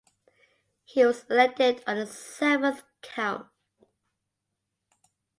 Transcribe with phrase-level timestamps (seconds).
[0.83, 3.45] He was elected on the seventh count.